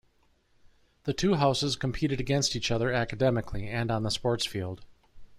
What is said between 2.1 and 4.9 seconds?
against each other academically and on the sports field.